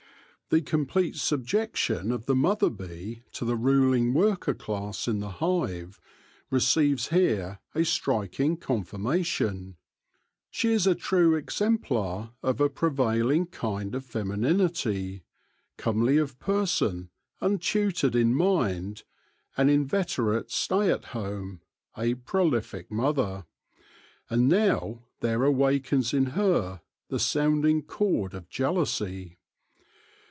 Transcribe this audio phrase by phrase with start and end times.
[0.53, 5.97] The complete subjection of the mother bee to the ruling worker class in the hive
[6.49, 9.77] receives here a striking confirmation.
[10.49, 15.23] She is a true exemplar of a prevailing kind of femininity—
[15.77, 19.03] comely of person, untutored in mind,
[19.55, 21.61] an inveterate stay at home,
[21.97, 23.45] a prolific mother;
[24.29, 29.37] and now there awakens in her the sounding chord of jealousy.